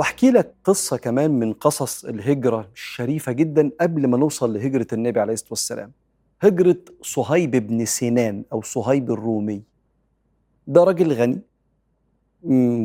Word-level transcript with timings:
واحكي 0.00 0.30
لك 0.30 0.54
قصة 0.64 0.96
كمان 0.96 1.30
من 1.30 1.52
قصص 1.52 2.04
الهجرة 2.04 2.68
الشريفة 2.74 3.32
جدا 3.32 3.70
قبل 3.80 4.06
ما 4.06 4.16
نوصل 4.18 4.54
لهجرة 4.54 4.86
النبي 4.92 5.20
عليه 5.20 5.32
الصلاة 5.32 5.50
والسلام. 5.50 5.92
هجرة 6.40 6.76
صهيب 7.02 7.50
بن 7.50 7.84
سنان 7.84 8.44
أو 8.52 8.62
صهيب 8.62 9.10
الرومي. 9.10 9.62
ده 10.66 10.84
راجل 10.84 11.12
غني 11.12 11.40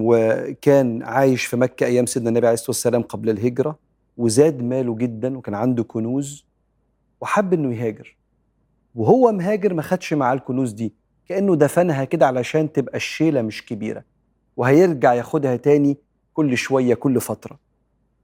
وكان 0.01 1.03
عايش 1.03 1.45
في 1.45 1.57
مكة 1.57 1.85
أيام 1.85 2.05
سيدنا 2.05 2.29
النبي 2.29 2.47
عليه 2.47 2.53
الصلاة 2.53 2.69
والسلام 2.69 3.01
قبل 3.01 3.29
الهجرة 3.29 3.79
وزاد 4.17 4.61
ماله 4.63 4.95
جدا 4.95 5.37
وكان 5.37 5.55
عنده 5.55 5.83
كنوز 5.83 6.45
وحب 7.21 7.53
إنه 7.53 7.75
يهاجر. 7.75 8.15
وهو 8.95 9.31
مهاجر 9.31 9.73
ما 9.73 9.81
خدش 9.81 10.13
معاه 10.13 10.33
الكنوز 10.33 10.71
دي 10.71 10.93
كأنه 11.27 11.55
دفنها 11.55 12.03
كده 12.03 12.27
علشان 12.27 12.71
تبقى 12.71 12.97
الشيلة 12.97 13.41
مش 13.41 13.65
كبيرة. 13.65 14.03
وهيرجع 14.57 15.13
ياخدها 15.13 15.55
تاني 15.55 15.97
كل 16.35 16.57
شوية 16.57 16.93
كل 16.93 17.21
فترة. 17.21 17.59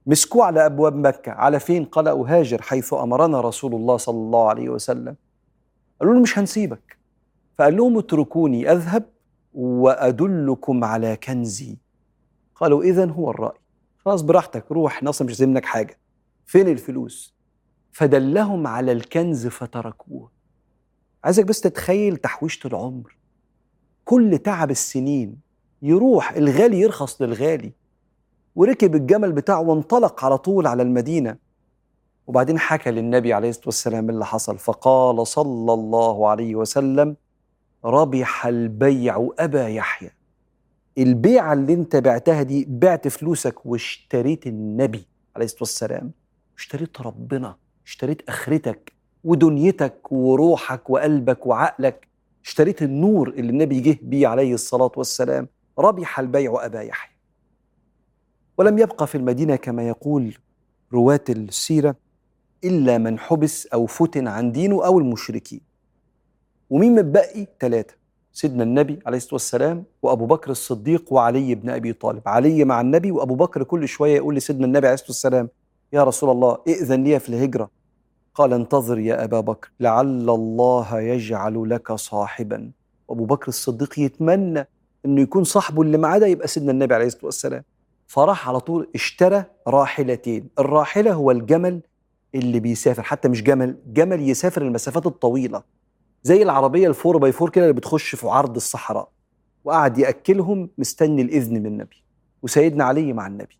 مسكوه 0.06 0.44
على 0.44 0.66
أبواب 0.66 0.96
مكة 0.96 1.32
على 1.32 1.60
فين؟ 1.60 1.84
قال 1.84 2.08
أهاجر 2.08 2.62
حيث 2.62 2.94
أمرنا 2.94 3.40
رسول 3.40 3.74
الله 3.74 3.96
صلى 3.96 4.16
الله 4.16 4.48
عليه 4.48 4.68
وسلم. 4.68 5.16
قالوا 6.00 6.14
له 6.14 6.20
مش 6.20 6.38
هنسيبك. 6.38 6.98
فقال 7.58 7.76
لهم 7.76 7.98
اتركوني 7.98 8.72
أذهب 8.72 9.04
وأدلكم 9.54 10.84
على 10.84 11.16
كنزي. 11.16 11.76
قالوا 12.54 12.82
إذا 12.82 13.10
هو 13.10 13.30
الرأي. 13.30 13.58
خلاص 14.04 14.22
براحتك 14.22 14.72
روح 14.72 15.02
نصر 15.02 15.24
مش 15.24 15.40
منك 15.40 15.64
حاجة. 15.64 15.98
فين 16.46 16.68
الفلوس؟ 16.68 17.34
فدلهم 17.92 18.66
على 18.66 18.92
الكنز 18.92 19.46
فتركوه. 19.46 20.30
عايزك 21.24 21.44
بس 21.44 21.60
تتخيل 21.60 22.16
تحويشة 22.16 22.66
العمر. 22.66 23.16
كل 24.04 24.38
تعب 24.38 24.70
السنين 24.70 25.36
يروح 25.82 26.32
الغالي 26.32 26.80
يرخص 26.80 27.22
للغالي. 27.22 27.72
وركب 28.56 28.94
الجمل 28.94 29.32
بتاعه 29.32 29.60
وانطلق 29.60 30.24
على 30.24 30.38
طول 30.38 30.66
على 30.66 30.82
المدينة. 30.82 31.36
وبعدين 32.26 32.58
حكى 32.58 32.90
للنبي 32.90 33.32
عليه 33.32 33.48
الصلاة 33.48 33.66
والسلام 33.66 34.10
اللي 34.10 34.24
حصل. 34.26 34.58
فقال 34.58 35.26
صلى 35.26 35.72
الله 35.72 36.28
عليه 36.28 36.54
وسلم 36.54 37.16
ربح 37.84 38.46
البيع 38.46 39.28
أبا 39.38 39.68
يحيى. 39.68 40.10
البيعة 40.98 41.52
اللي 41.52 41.74
انت 41.74 41.96
بعتها 41.96 42.42
دي 42.42 42.66
بعت 42.68 43.08
فلوسك 43.08 43.66
واشتريت 43.66 44.46
النبي 44.46 45.06
عليه 45.36 45.44
الصلاة 45.44 45.62
والسلام. 45.62 46.12
اشتريت 46.58 47.00
ربنا 47.00 47.56
اشتريت 47.86 48.28
آخرتك 48.28 48.92
ودنيتك 49.24 50.12
وروحك 50.12 50.90
وقلبك 50.90 51.46
وعقلك. 51.46 52.08
اشتريت 52.44 52.82
النور 52.82 53.28
اللي 53.28 53.50
النبي 53.50 53.80
جه 53.80 53.98
بيه 54.02 54.28
عليه 54.28 54.54
الصلاة 54.54 54.92
والسلام. 54.96 55.48
ربح 55.78 56.18
البيع 56.20 56.64
أبا 56.64 56.80
يحيى. 56.80 57.11
ولم 58.58 58.78
يبقى 58.78 59.06
في 59.06 59.14
المدينة 59.14 59.56
كما 59.56 59.88
يقول 59.88 60.34
رواة 60.92 61.24
السيرة 61.28 61.96
إلا 62.64 62.98
من 62.98 63.18
حبس 63.18 63.66
أو 63.66 63.86
فتن 63.86 64.28
عن 64.28 64.52
دينه 64.52 64.86
أو 64.86 64.98
المشركين. 64.98 65.60
ومين 66.70 66.94
متبقي؟ 66.94 67.46
ثلاثة 67.60 67.94
سيدنا 68.32 68.62
النبي 68.62 68.98
عليه 69.06 69.16
الصلاة 69.16 69.34
والسلام 69.34 69.84
وأبو 70.02 70.26
بكر 70.26 70.50
الصديق 70.50 71.12
وعلي 71.12 71.54
بن 71.54 71.70
أبي 71.70 71.92
طالب. 71.92 72.22
علي 72.26 72.64
مع 72.64 72.80
النبي 72.80 73.10
وأبو 73.10 73.34
بكر 73.34 73.62
كل 73.62 73.88
شوية 73.88 74.16
يقول 74.16 74.36
لسيدنا 74.36 74.66
النبي 74.66 74.86
عليه 74.86 74.94
الصلاة 74.94 75.08
والسلام 75.10 75.48
يا 75.92 76.04
رسول 76.04 76.30
الله 76.30 76.58
ائذن 76.68 77.04
لي 77.04 77.20
في 77.20 77.28
الهجرة. 77.28 77.70
قال 78.34 78.52
انتظر 78.52 78.98
يا 78.98 79.24
أبا 79.24 79.40
بكر 79.40 79.70
لعل 79.80 80.30
الله 80.30 81.00
يجعل 81.00 81.70
لك 81.70 81.92
صاحبا. 81.92 82.70
وأبو 83.08 83.24
بكر 83.24 83.48
الصديق 83.48 83.98
يتمنى 83.98 84.68
أنه 85.06 85.20
يكون 85.20 85.44
صاحبه 85.44 85.82
اللي 85.82 85.98
معاه 85.98 86.18
ده 86.18 86.26
يبقى 86.26 86.48
سيدنا 86.48 86.72
النبي 86.72 86.94
عليه 86.94 87.06
الصلاة 87.06 87.24
والسلام. 87.24 87.62
فراح 88.12 88.48
على 88.48 88.60
طول 88.60 88.90
اشترى 88.94 89.44
راحلتين. 89.68 90.48
الراحلة 90.58 91.12
هو 91.12 91.30
الجمل 91.30 91.80
اللي 92.34 92.60
بيسافر 92.60 93.02
حتى 93.02 93.28
مش 93.28 93.42
جمل 93.42 93.76
جمل 93.86 94.28
يسافر 94.28 94.62
المسافات 94.62 95.06
الطويلة. 95.06 95.62
زي 96.22 96.42
العربية 96.42 96.88
ال 96.88 96.94
four 96.94 97.16
by 97.16 97.32
four 97.32 97.50
كده 97.50 97.64
اللي 97.64 97.74
بتخش 97.76 98.14
في 98.14 98.28
عرض 98.28 98.56
الصحراء 98.56 99.08
وقعد 99.64 99.98
يأكلهم 99.98 100.68
مستني 100.78 101.22
الإذن 101.22 101.54
من 101.54 101.66
النبي 101.66 101.96
وسيدنا 102.42 102.84
علي 102.84 103.12
مع 103.12 103.26
النبي. 103.26 103.58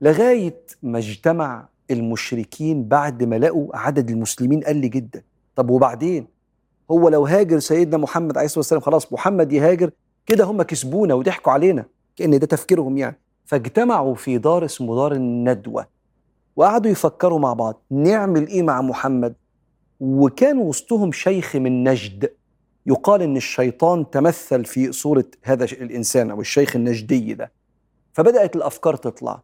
لغاية 0.00 0.60
ما 0.82 0.98
اجتمع 0.98 1.68
المشركين 1.90 2.84
بعد 2.84 3.24
ما 3.24 3.38
لقوا 3.38 3.76
عدد 3.76 4.10
المسلمين 4.10 4.60
قل 4.60 4.80
جدا. 4.90 5.22
طب 5.56 5.70
وبعدين؟ 5.70 6.26
هو 6.90 7.08
لو 7.08 7.26
هاجر 7.26 7.58
سيدنا 7.58 7.96
محمد 7.96 8.36
عليه 8.36 8.46
الصلاة 8.46 8.58
والسلام 8.58 8.80
خلاص 8.82 9.12
محمد 9.12 9.52
يهاجر 9.52 9.90
كده 10.26 10.44
هم 10.44 10.62
كسبونا 10.62 11.14
وضحكوا 11.14 11.52
علينا 11.52 11.84
كأن 12.16 12.38
ده 12.38 12.46
تفكيرهم 12.46 12.98
يعني. 12.98 13.21
فاجتمعوا 13.44 14.14
في 14.14 14.38
دار 14.38 14.64
اسمه 14.64 14.96
دار 14.96 15.12
الندوة 15.12 15.86
وقعدوا 16.56 16.90
يفكروا 16.90 17.38
مع 17.38 17.52
بعض 17.52 17.82
نعمل 17.90 18.46
إيه 18.46 18.62
مع 18.62 18.80
محمد؟ 18.82 19.34
وكان 20.00 20.58
وسطهم 20.58 21.12
شيخ 21.12 21.56
من 21.56 21.88
نجد 21.88 22.30
يقال 22.86 23.22
إن 23.22 23.36
الشيطان 23.36 24.10
تمثل 24.10 24.64
في 24.64 24.92
صورة 24.92 25.24
هذا 25.42 25.64
الإنسان 25.64 26.30
أو 26.30 26.40
الشيخ 26.40 26.76
النجدي 26.76 27.34
ده. 27.34 27.52
فبدأت 28.12 28.56
الأفكار 28.56 28.96
تطلع. 28.96 29.42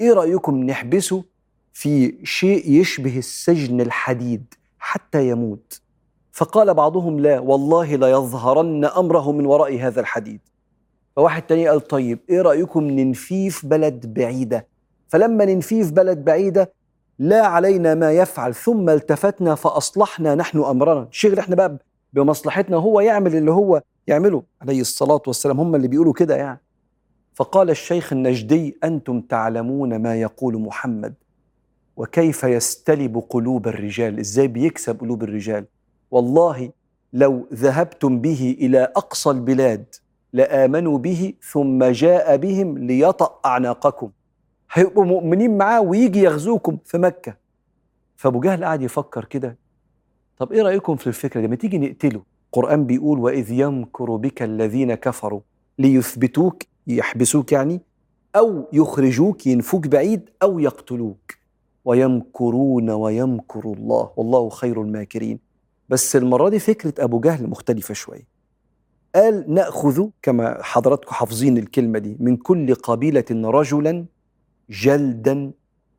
إيه 0.00 0.12
رأيكم 0.12 0.64
نحبسه 0.64 1.24
في 1.72 2.18
شيء 2.24 2.70
يشبه 2.70 3.18
السجن 3.18 3.80
الحديد 3.80 4.54
حتى 4.78 5.28
يموت؟ 5.28 5.80
فقال 6.32 6.74
بعضهم 6.74 7.20
لا 7.20 7.38
والله 7.38 7.94
ليظهرن 7.96 8.84
أمره 8.84 9.32
من 9.32 9.46
وراء 9.46 9.78
هذا 9.78 10.00
الحديد. 10.00 10.40
فواحد 11.18 11.42
تاني 11.42 11.68
قال 11.68 11.80
طيب 11.80 12.18
إيه 12.30 12.42
رأيكم 12.42 12.84
ننفيه 12.84 13.48
في 13.48 13.68
بلد 13.68 14.14
بعيدة؟ 14.14 14.66
فلما 15.08 15.44
ننفيه 15.44 15.82
في 15.82 15.92
بلد 15.92 16.24
بعيدة 16.24 16.72
لا 17.18 17.46
علينا 17.46 17.94
ما 17.94 18.12
يفعل 18.12 18.54
ثم 18.54 18.90
التفتنا 18.90 19.54
فأصلحنا 19.54 20.34
نحن 20.34 20.58
أمرنا. 20.58 21.02
الشيخ 21.10 21.38
إحنا 21.38 21.56
بقى 21.56 21.78
بمصلحتنا 22.12 22.76
هو 22.76 23.00
يعمل 23.00 23.36
اللي 23.36 23.50
هو 23.50 23.82
يعمله 24.06 24.42
عليه 24.62 24.80
الصلاة 24.80 25.22
والسلام 25.26 25.60
هم 25.60 25.74
اللي 25.74 25.88
بيقولوا 25.88 26.12
كده 26.12 26.36
يعني. 26.36 26.60
فقال 27.34 27.70
الشيخ 27.70 28.12
النجدي 28.12 28.78
أنتم 28.84 29.20
تعلمون 29.20 29.96
ما 29.96 30.14
يقول 30.20 30.58
محمد 30.60 31.14
وكيف 31.96 32.44
يستلب 32.44 33.24
قلوب 33.30 33.68
الرجال؟ 33.68 34.18
إزاي 34.18 34.48
بيكسب 34.48 35.00
قلوب 35.00 35.22
الرجال؟ 35.22 35.64
والله 36.10 36.70
لو 37.12 37.46
ذهبتم 37.54 38.18
به 38.20 38.56
إلى 38.60 38.82
أقصى 38.96 39.30
البلاد 39.30 39.84
لآمنوا 40.32 40.98
به 40.98 41.32
ثم 41.52 41.84
جاء 41.84 42.36
بهم 42.36 42.78
ليطأ 42.78 43.40
أعناقكم. 43.46 44.10
هيبقوا 44.72 45.04
مؤمنين 45.04 45.58
معاه 45.58 45.80
ويجي 45.80 46.20
يغزوكم 46.20 46.78
في 46.84 46.98
مكة. 46.98 47.36
فأبو 48.16 48.40
جهل 48.40 48.64
قعد 48.64 48.82
يفكر 48.82 49.24
كده. 49.24 49.56
طب 50.38 50.52
إيه 50.52 50.62
رأيكم 50.62 50.96
في 50.96 51.06
الفكرة 51.06 51.40
دي؟ 51.40 51.48
ما 51.48 51.56
تيجي 51.56 51.78
نقتله. 51.78 52.22
القران 52.46 52.86
بيقول 52.86 53.18
وإذ 53.18 53.50
يمكر 53.50 54.16
بك 54.16 54.42
الذين 54.42 54.94
كفروا 54.94 55.40
ليثبتوك 55.78 56.62
يحبسوك 56.86 57.52
يعني 57.52 57.80
أو 58.36 58.68
يخرجوك 58.72 59.46
ينفوك 59.46 59.86
بعيد 59.86 60.30
أو 60.42 60.58
يقتلوك. 60.58 61.38
ويمكرون 61.84 62.90
ويمكر 62.90 63.60
الله. 63.64 64.10
والله 64.16 64.48
خير 64.48 64.82
الماكرين. 64.82 65.38
بس 65.88 66.16
المرة 66.16 66.48
دي 66.48 66.58
فكرة 66.58 67.04
أبو 67.04 67.20
جهل 67.20 67.50
مختلفة 67.50 67.94
شوية. 67.94 68.37
قال 69.14 69.54
نأخذ 69.54 70.08
كما 70.22 70.62
حضراتكم 70.62 71.12
حافظين 71.12 71.58
الكلمة 71.58 71.98
دي 71.98 72.16
من 72.20 72.36
كل 72.36 72.74
قبيلة 72.74 73.24
رجلا 73.30 74.04
جلدا 74.70 75.50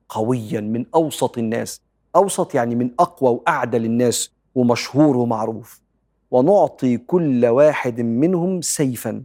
قويا 0.09 0.61
من 0.61 0.85
أوسط 0.95 1.37
الناس. 1.37 1.81
أوسط 2.15 2.55
يعني 2.55 2.75
من 2.75 2.91
أقوى 2.99 3.29
وأعدل 3.29 3.85
الناس 3.85 4.31
ومشهور 4.55 5.17
ومعروف. 5.17 5.81
ونعطي 6.31 6.97
كل 6.97 7.45
واحد 7.45 8.01
منهم 8.01 8.61
سيفا. 8.61 9.23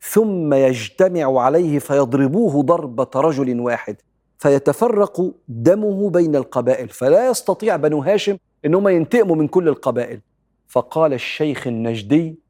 ثم 0.00 0.54
يجتمع 0.54 1.40
عليه 1.40 1.78
فيضربوه 1.78 2.62
ضربة 2.62 3.10
رجل 3.16 3.60
واحد. 3.60 3.96
فيتفرق 4.38 5.32
دمه 5.48 6.10
بين 6.10 6.36
القبائل. 6.36 6.88
فلا 6.88 7.30
يستطيع 7.30 7.76
بنو 7.76 8.02
هاشم 8.02 8.36
إنهم 8.64 8.88
ينتقموا 8.88 9.36
من 9.36 9.48
كل 9.48 9.68
القبائل. 9.68 10.20
فقال 10.68 11.12
الشيخ 11.12 11.66
النجدي 11.66 12.43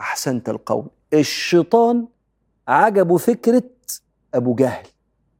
أحسنت 0.00 0.48
القول. 0.48 0.84
الشيطان 1.14 2.06
عجبه 2.68 3.16
فكرة 3.16 3.62
أبو 4.34 4.54
جهل. 4.54 4.86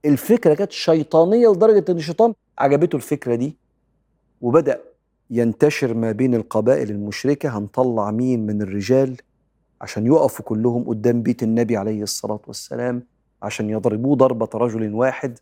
الفكرة 0.05 0.55
كانت 0.55 0.72
شيطانية 0.72 1.49
لدرجة 1.49 1.93
إن 1.93 1.96
الشيطان 1.96 2.34
عجبته 2.58 2.96
الفكرة 2.96 3.34
دي 3.34 3.56
وبدأ 4.40 4.81
ينتشر 5.31 5.94
ما 5.94 6.12
بين 6.12 6.34
القبائل 6.34 6.90
المشركة 6.90 7.58
هنطلع 7.58 8.10
مين 8.10 8.46
من 8.46 8.62
الرجال؟ 8.62 9.16
عشان 9.81 10.06
يقفوا 10.06 10.44
كلهم 10.44 10.84
قدام 10.88 11.22
بيت 11.22 11.43
النبي 11.43 11.76
عليه 11.76 12.02
الصلاة 12.02 12.40
والسلام 12.46 13.02
عشان 13.43 13.70
يضربوه 13.70 14.16
ضربة 14.16 14.49
رجل 14.54 14.94
واحد. 14.94 15.38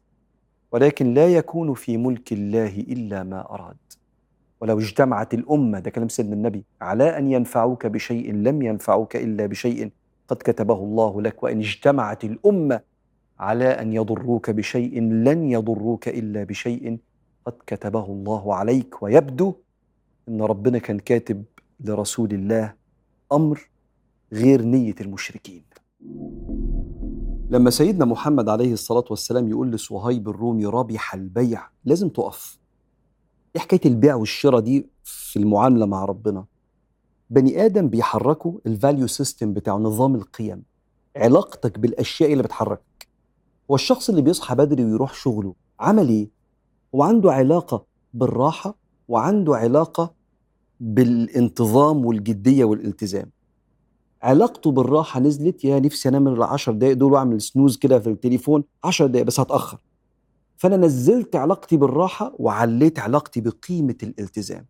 ولكن 0.72 1.14
لا 1.14 1.28
يكون 1.28 1.74
في 1.74 1.96
ملك 1.96 2.32
الله 2.32 2.76
إلا 2.88 3.22
ما 3.22 3.40
أراد. 3.54 3.76
ولو 4.60 4.78
اجتمعت 4.78 5.34
الأمة 5.34 5.78
ده 5.78 5.90
كلام 5.90 6.08
سيدنا 6.08 6.34
النبي 6.34 6.64
على 6.80 7.18
أن 7.18 7.30
ينفعوك 7.32 7.86
بشيء 7.86 8.32
لم 8.32 8.62
ينفعوك 8.62 9.16
إلا 9.16 9.46
بشيء 9.46 9.90
قد 10.28 10.36
كتبه 10.36 10.74
الله 10.74 11.22
لك 11.22 11.42
وإن 11.42 11.58
اجتمعت 11.58 12.24
الأمة 12.24 12.80
على 13.38 13.64
أن 13.64 13.92
يضروك 13.92 14.50
بشيء 14.50 15.00
لن 15.00 15.50
يضروك 15.50 16.08
إلا 16.08 16.44
بشيء 16.44 16.98
قد 17.46 17.54
كتبه 17.66 18.04
الله 18.04 18.54
عليك. 18.54 19.02
ويبدو 19.02 19.54
أن 20.28 20.42
ربنا 20.42 20.78
كان 20.78 20.98
كاتب 20.98 21.44
لرسول 21.80 22.32
الله 22.32 22.74
أمر 23.32 23.68
غير 24.32 24.62
نية 24.62 24.94
المشركين. 25.00 25.62
لما 27.50 27.70
سيدنا 27.70 28.04
محمد 28.04 28.48
عليه 28.48 28.72
الصلاة 28.72 29.04
والسلام 29.10 29.48
يقول 29.48 29.70
لصهيب 29.70 30.28
الرومي 30.28 30.66
ربح 30.66 31.14
البيع 31.14 31.68
لازم 31.84 32.08
تقف. 32.08 32.58
إيه 33.56 33.62
حكاية 33.62 33.80
البيع 33.86 34.14
والشراء 34.14 34.60
دي 34.60 34.86
في 35.04 35.38
المعاملة 35.38 35.86
مع 35.86 36.04
ربنا. 36.04 36.44
بني 37.30 37.64
آدم 37.66 37.88
بيحركوا 37.88 38.58
ال 38.66 38.73
value 38.73 39.06
system 39.06 39.52
بتاعه 39.52 39.76
نظام 39.76 40.14
القيم 40.14 40.62
علاقتك 41.16 41.78
بالأشياء 41.78 42.32
اللي 42.32 42.42
بتحركك. 42.42 43.08
هو 43.70 43.74
الشخص 43.74 44.08
اللي 44.08 44.22
بيصحى 44.22 44.54
بدري 44.54 44.84
ويروح 44.84 45.14
شغله 45.14 45.54
عمل 45.80 46.08
إيه؟ 46.08 46.28
هو 46.94 47.02
عنده 47.02 47.32
علاقة 47.32 47.84
بالراحة 48.14 48.74
وعنده 49.08 49.56
علاقة 49.56 50.14
بالانتظام 50.80 52.06
والجدية 52.06 52.64
والالتزام. 52.64 53.30
علاقته 54.22 54.70
بالراحة 54.70 55.20
نزلت 55.20 55.64
يا 55.64 55.80
نفسي 55.80 56.08
أنام 56.08 56.28
العشر 56.28 56.72
دقايق 56.72 56.96
دول 56.96 57.12
وأعمل 57.12 57.40
سنوز 57.40 57.76
كده 57.76 57.98
في 57.98 58.10
التليفون 58.10 58.64
10 58.84 59.06
دقايق 59.06 59.26
بس 59.26 59.40
هتأخر. 59.40 59.78
فأنا 60.56 60.76
نزلت 60.76 61.36
علاقتي 61.36 61.76
بالراحة 61.76 62.34
وعليت 62.38 62.98
علاقتي 62.98 63.40
بقيمة 63.40 63.96
الالتزام. 64.02 64.66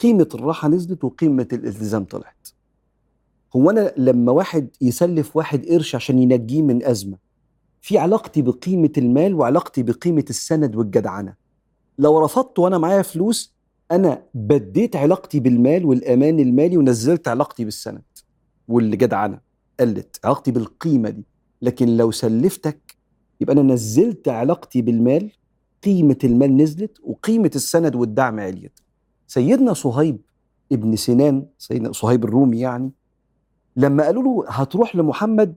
قيمة 0.00 0.28
الراحة 0.34 0.68
نزلت 0.68 1.04
وقيمة 1.04 1.48
الالتزام 1.52 2.04
طلعت. 2.04 2.48
هو 3.56 3.70
أنا 3.70 3.92
لما 3.96 4.32
واحد 4.32 4.68
يسلف 4.80 5.36
واحد 5.36 5.66
قرش 5.66 5.94
عشان 5.94 6.18
ينجيه 6.18 6.62
من 6.62 6.84
أزمة 6.84 7.18
في 7.80 7.98
علاقتي 7.98 8.42
بقيمة 8.42 8.92
المال 8.98 9.34
وعلاقتي 9.34 9.82
بقيمة 9.82 10.24
السند 10.30 10.76
والجدعنة. 10.76 11.34
لو 11.98 12.24
رفضت 12.24 12.58
وأنا 12.58 12.78
معايا 12.78 13.02
فلوس 13.02 13.54
أنا 13.90 14.22
بديت 14.34 14.96
علاقتي 14.96 15.40
بالمال 15.40 15.84
والأمان 15.84 16.40
المالي 16.40 16.76
ونزلت 16.76 17.28
علاقتي 17.28 17.64
بالسند 17.64 18.02
والجدعنة. 18.68 19.40
قلت 19.80 20.20
علاقتي 20.24 20.50
بالقيمة 20.50 21.08
دي. 21.10 21.24
لكن 21.62 21.96
لو 21.96 22.10
سلفتك 22.10 22.96
يبقى 23.40 23.52
أنا 23.54 23.62
نزلت 23.62 24.28
علاقتي 24.28 24.82
بالمال 24.82 25.32
قيمة 25.84 26.18
المال 26.24 26.56
نزلت 26.56 26.98
وقيمة 27.02 27.50
السند 27.54 27.94
والدعم 27.96 28.40
عليت. 28.40 28.80
سيدنا 29.26 29.72
صهيب 29.72 30.20
ابن 30.72 30.96
سنان 30.96 31.46
سيدنا 31.58 31.92
صهيب 31.92 32.24
الرومي 32.24 32.60
يعني 32.60 32.92
لما 33.76 34.04
قالوا 34.04 34.22
له 34.22 34.44
هتروح 34.48 34.96
لمحمد 34.96 35.54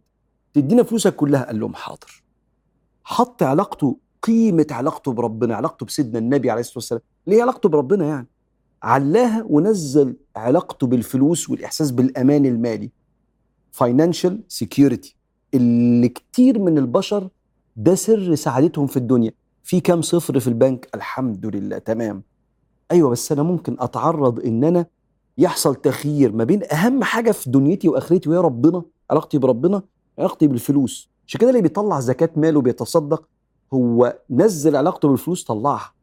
تدينا 0.54 0.84
فلوسك 0.84 1.16
كلها 1.16 1.46
قال 1.46 1.60
لهم 1.60 1.74
حاضر. 1.74 2.24
حط 3.04 3.44
علاقته 3.44 3.98
قيمة 4.24 4.68
علاقته 4.72 5.14
بربنا 5.14 5.56
علاقته 5.56 5.86
بسيدنا 5.86 6.20
النبي 6.20 6.50
عليه 6.52 6.62
الصلاة 6.62 6.78
والسلام. 6.78 7.02
ليه 7.28 7.42
علاقته 7.42 7.70
بربنا 7.70 8.06
يعني. 8.06 8.28
علاها 8.84 9.44
ونزل 9.50 10.16
علاقته 10.36 10.88
بالفلوس 10.88 11.50
والإحساس 11.50 11.92
بالأمان 11.92 12.46
المالي. 12.46 12.92
financial 13.72 14.44
security 14.48 15.16
اللي 15.54 16.10
كتير 16.10 16.60
من 16.60 16.78
البشر 16.78 17.30
ده 17.78 17.96
سر 17.96 18.36
سعادتهم 18.36 18.88
في 18.88 18.98
الدنيا. 18.98 19.32
في 19.64 19.80
كام 19.80 20.02
صفر 20.02 20.40
في 20.40 20.48
البنك؟ 20.48 20.90
الحمد 20.96 21.46
لله 21.46 21.78
تمام. 21.78 22.24
أيوه 22.92 23.10
بس 23.10 23.32
أنا 23.32 23.44
ممكن 23.44 23.76
أتعرض 23.80 24.46
إن 24.46 24.64
أنا 24.64 24.86
يحصل 25.38 25.76
تخيير 25.76 26.32
ما 26.32 26.44
بين 26.44 26.62
أهم 26.74 27.04
حاجة 27.04 27.32
في 27.32 27.50
دنيتي 27.50 27.90
وآخرتي 27.90 28.30
وهي 28.30 28.38
ربنا 28.40 28.84
علاقتي 29.12 29.38
بربنا 29.38 29.82
علاقتي 30.20 30.48
بالفلوس. 30.48 31.10
عشان 31.28 31.40
كده 31.40 31.50
اللي 31.50 31.62
بيطلع 31.62 32.00
زكاة 32.00 32.30
ماله 32.36 32.62
بيتصدق 32.62 33.28
هو 33.74 34.18
نزل 34.30 34.76
علاقته 34.76 35.08
بالفلوس 35.08 35.44
طلعها. 35.44 35.94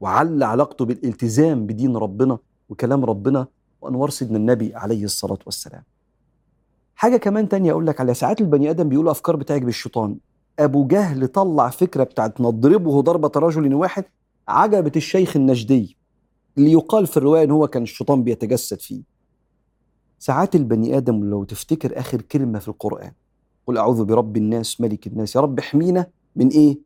وعلى 0.00 0.44
علاقته 0.44 0.84
بالالتزام 0.84 1.66
بدين 1.66 1.96
ربنا 1.96 2.38
وكلام 2.68 3.04
ربنا 3.04 3.46
وأنوار 3.80 4.10
سيدنا 4.10 4.36
النبي 4.38 4.74
عليه 4.74 5.04
الصلاة 5.04 5.38
والسلام. 5.46 5.82
حاجة 6.94 7.16
كمان 7.16 7.48
تانية 7.48 7.72
أقول 7.72 7.86
لك 7.86 8.00
على 8.00 8.14
ساعات 8.14 8.40
البني 8.40 8.70
آدم 8.70 8.88
بيقولوا 8.88 9.10
افكار 9.10 9.36
بتعجب 9.36 9.68
الشيطان 9.68 10.16
أبو 10.58 10.86
جهل 10.86 11.28
طلع 11.28 11.70
فكرة 11.70 12.04
بتاعت 12.04 12.40
نضربه 12.40 13.00
ضربة 13.02 13.32
رجل 13.36 13.74
واحد 13.74 14.04
عجبت 14.48 14.96
الشيخ 14.96 15.36
النجدي 15.36 15.96
اللي 16.58 16.72
يقال 16.72 17.06
في 17.06 17.16
الرواية 17.16 17.44
إن 17.44 17.50
هو 17.50 17.66
كان 17.68 17.82
الشيطان 17.82 18.22
بيتجسد 18.22 18.80
فيه. 18.80 19.02
ساعات 20.18 20.54
البني 20.56 20.96
آدم 20.96 21.30
لو 21.30 21.44
تفتكر 21.44 21.98
آخر 21.98 22.22
كلمة 22.22 22.58
في 22.58 22.68
القرآن 22.68 23.12
قل 23.66 23.78
أعوذ 23.78 24.04
برب 24.04 24.36
الناس 24.36 24.80
ملك 24.80 25.06
الناس 25.06 25.36
يا 25.36 25.40
رب 25.40 25.58
احمينا 25.58 26.06
من 26.36 26.48
إيه؟ 26.48 26.78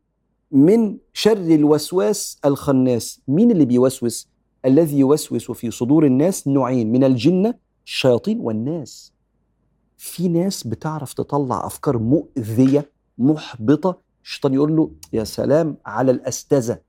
من 0.51 0.97
شر 1.13 1.37
الوسواس 1.37 2.39
الخناس. 2.45 3.21
مين 3.27 3.51
اللي 3.51 3.65
بيوسوس؟ 3.65 4.29
الذي 4.65 4.99
يوسوس 4.99 5.51
في 5.51 5.71
صدور 5.71 6.05
الناس 6.05 6.47
نوعين 6.47 6.91
من 6.91 7.03
الجنة 7.03 7.53
الشياطين 7.85 8.39
والناس. 8.39 9.13
في 9.97 10.27
ناس 10.27 10.67
بتعرف 10.67 11.13
تطلع 11.13 11.65
أفكار 11.65 11.97
مؤذية 11.97 12.92
محبطة 13.17 14.01
الشيطان 14.23 14.53
يقول 14.53 14.75
له 14.75 14.91
يا 15.13 15.23
سلام 15.23 15.77
على 15.85 16.11
الأستاذة 16.11 16.79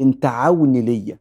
أنت 0.00 0.26
عون 0.26 0.72
ليا. 0.72 1.18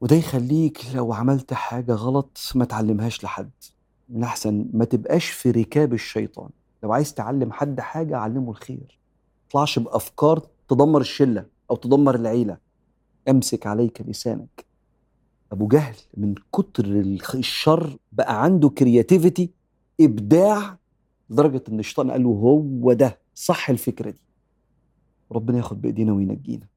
وده 0.00 0.16
يخليك 0.16 0.80
لو 0.94 1.12
عملت 1.12 1.52
حاجة 1.54 1.92
غلط 1.92 2.38
ما 2.54 2.64
تعلمهاش 2.64 3.24
لحد. 3.24 3.50
من 4.08 4.22
أحسن 4.24 4.66
ما 4.72 4.84
تبقاش 4.84 5.30
في 5.30 5.50
ركاب 5.50 5.92
الشيطان. 5.92 6.50
لو 6.82 6.92
عايز 6.92 7.14
تعلم 7.14 7.52
حد 7.52 7.80
حاجة 7.80 8.16
علمه 8.16 8.50
الخير. 8.50 8.98
تطلعش 9.48 9.78
بأفكار 9.78 10.46
تدمر 10.68 11.00
الشلة 11.00 11.46
أو 11.70 11.76
تدمر 11.76 12.14
العيلة. 12.14 12.58
أمسك 13.28 13.66
عليك 13.66 14.02
لسانك. 14.06 14.64
أبو 15.52 15.66
جهل 15.68 15.96
من 16.16 16.34
كتر 16.52 16.84
الشر 17.34 17.96
بقى 18.12 18.42
عنده 18.42 18.68
كرياتيفيتي 18.68 19.50
إبداع 20.00 20.78
لدرجة 21.30 21.62
إن 21.68 21.78
الشيطان 21.78 22.10
قال 22.10 22.22
له 22.22 22.28
هو 22.28 22.92
ده 22.92 23.18
صح 23.34 23.70
الفكرة 23.70 24.10
دي. 24.10 24.20
ربنا 25.32 25.56
ياخد 25.56 25.80
بإيدينا 25.80 26.12
وينجينا. 26.12 26.68